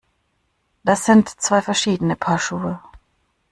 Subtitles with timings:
[0.83, 2.79] Das sind zwei verschiedene Paar Schuhe!